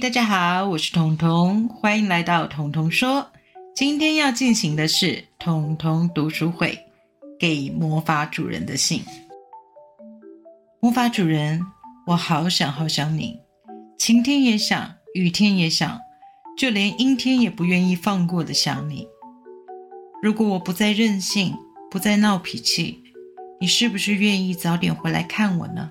[0.00, 3.30] 大家好，我是彤彤，欢迎来到彤彤说。
[3.76, 6.76] 今天要进行的是彤彤读书会，
[7.38, 9.02] 给魔法主人的信。
[10.80, 11.60] 魔法主人，
[12.06, 13.38] 我好想好想你，
[13.96, 16.00] 晴天也想，雨天也想，
[16.58, 19.06] 就连阴天也不愿意放过的想你。
[20.20, 21.54] 如果我不再任性，
[21.88, 23.04] 不再闹脾气，
[23.60, 25.90] 你是不是愿意早点回来看我呢？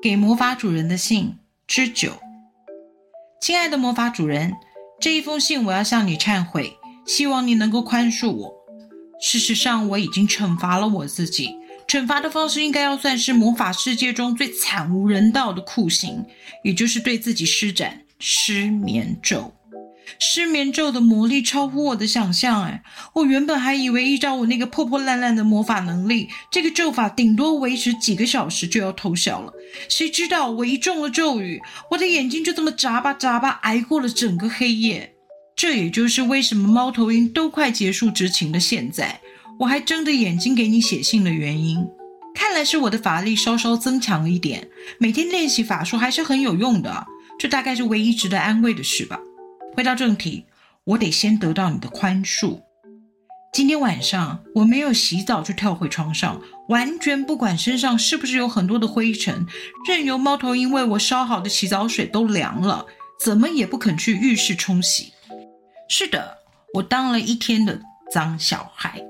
[0.00, 1.36] 给魔法主人的信
[1.66, 2.12] 之九。
[3.40, 4.52] 亲爱的魔法主人，
[5.00, 8.52] 这一封信我要向你忏悔，希望你能够宽恕我。
[9.20, 11.56] 事实上，我已经惩罚了我自己，
[11.86, 16.24] 惩罚的方式应该要算是魔法世界中最惨无人道的酷刑，
[16.64, 19.54] 也就是对自己施展失眠咒。
[20.18, 22.82] 失眠咒的魔力超乎我的想象，哎，
[23.14, 29.52] 我原本还以为依照我那个破破烂烂的魔法能力，这个咒法顶多维持几个小时就要偷笑了。
[29.88, 35.14] 谁知道我一中了咒语，我的眼睛就这么眨巴眨巴挨过了整个黑夜。
[35.54, 39.20] 这也就是为什么猫头鹰都快结束执勤的现在，
[39.58, 41.84] 我还睁着眼睛给你写信的原因。
[42.34, 47.04] 看来是我的法力稍稍增强了一点，每天练习法术还是很有用的，
[47.40, 49.18] 这大概是唯一值得安慰的事吧。
[49.78, 50.44] 回到正题，
[50.82, 52.62] 我得先得到你的宽恕。
[53.52, 59.46] 今天晚上我没有洗澡就跳回床上，完全不管身上是不是有很多的灰尘，
[59.86, 62.86] 任由猫头鹰为我烧好的洗澡水都凉了，
[63.20, 65.12] 怎么也不肯去浴室冲洗。
[65.88, 66.38] 是的，
[66.74, 69.00] 我当了一天的脏小孩。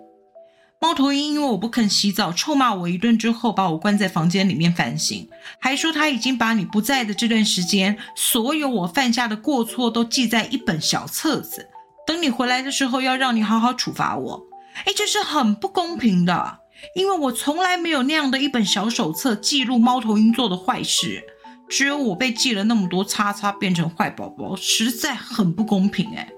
[0.80, 11.68] 猫头鹰因为我不肯洗澡，臭骂我一顿之后，把我关在房间里面反省，还说他已经把你不在的这段时间，所有我犯下的过错都记在一本小册子，
[12.06, 14.46] 等你回来的时候，要让你好好处罚我。
[14.84, 16.58] 哎，这是很不公平的，
[16.94, 21.24] 因为我从来没有那样的一本小手册记录猫头鹰做的坏事，
[21.68, 26.14] 只有我被记了那么多叉叉，变成坏宝宝，实在很不公平。
[26.14, 26.28] 哎，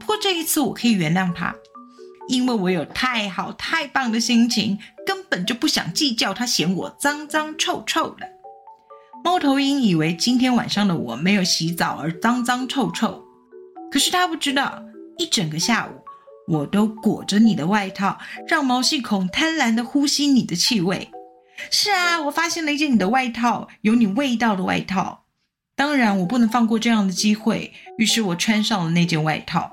[0.00, 1.54] 不过这一次我可以原谅他。
[2.28, 8.28] 因为我有太好太棒的心情，根本就不想计较他嫌我脏脏臭臭的。
[9.22, 13.22] 猫头鹰以为今天晚上的我没有洗澡而脏脏臭臭，
[13.90, 14.82] 可是他不知道，
[15.18, 16.00] 一整个下午
[16.48, 21.10] 我都裹着你的外套，让毛细孔贪婪的呼吸你的气味。
[21.70, 25.26] 是啊，我发现了一件你的外套，有你味道的外套。
[25.76, 29.70] 当然，我不能放过这样的机会，于是我穿上了那件外套。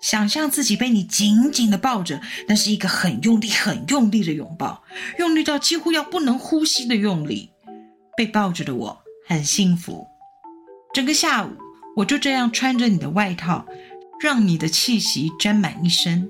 [0.00, 4.82] 想象自己被你紧紧的抱着，那是一个很用力、很用力的拥抱，
[5.18, 7.50] 用力到几乎要不能呼吸的用力。
[8.16, 10.06] 被抱着的我很幸福。
[10.92, 11.50] 整个下午，
[11.96, 13.66] 我就这样穿着你的外套，
[14.20, 16.28] 让你的气息沾满一身。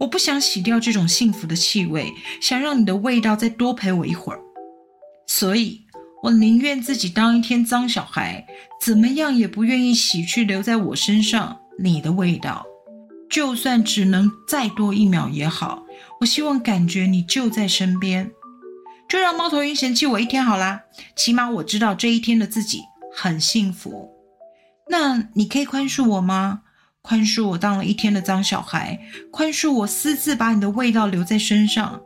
[0.00, 4.40] 我不想洗掉这种幸福的气味，想让你的味道再多陪我一会儿。
[5.28, 5.82] 所以，
[6.24, 8.44] 我宁愿自己当一天脏小孩，
[8.80, 12.66] 怎么样也不愿意洗去留在我身上你的味道。
[13.32, 15.84] 就算只能再多一秒也好，
[16.20, 18.30] 我希望感觉你就在身边，
[19.08, 20.82] 就让猫头鹰嫌弃我一天好啦。
[21.16, 22.80] 起码我知道这一天的自己
[23.16, 24.10] 很幸福。
[24.90, 26.60] 那你可以宽恕我吗？
[27.00, 29.00] 宽恕我当了一天的脏小孩，
[29.30, 32.02] 宽恕我私自把你的味道留在身上。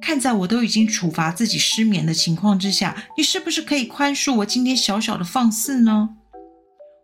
[0.00, 6.10] 看在我都已经处罚自己失眠的情况之下，你是不是可以宽恕我今天小小的放肆呢？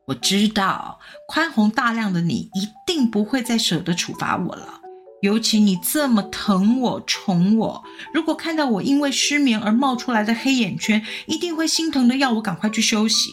[0.08, 4.80] 我知道宽宏大量的你一定不会再舍得处罚我了，
[5.20, 13.32] 尤其你这么疼我、宠我，如果看到我因为失眠而冒出来的黑眼圈，一定会心疼的要我赶快去休息，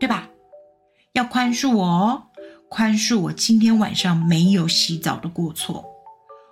[0.00, 0.28] 对吧？
[1.12, 2.22] 要宽恕我哦，
[2.70, 5.84] 宽恕我今天晚上没有洗澡的过错。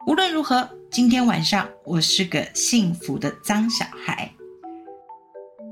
[0.07, 4.31] 无论如何，今天晚上我是个幸福的脏小孩，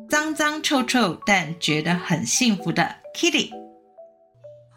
[0.08, 3.63] 脏脏臭臭但觉得很幸福的 Kitty。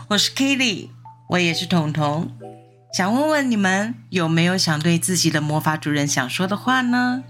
[0.09, 0.87] 我是 Kitty，
[1.27, 2.31] 我也是彤彤，
[2.93, 7.25] 想问问你们有没有想对自己的魔法主人想说的话呢？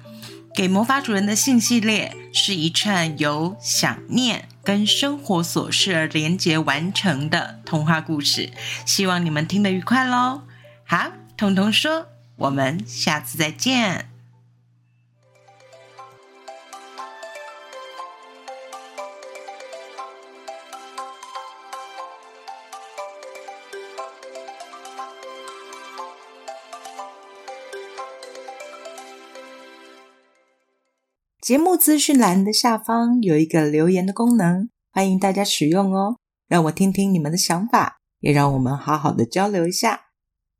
[0.53, 8.51] 给魔法主人的信系列是一串由想念跟生活琐事而连结完成的童话故事，
[8.85, 10.43] 希望你们听得愉快喽。
[10.85, 14.16] 好，彤彤说，我们下次再见。
[31.47, 36.17] 节目资讯栏的下方有一个留言的功能，欢迎大家使用哦。
[36.49, 40.06] 让我听听你们的想法，也让我们好好的交流一下。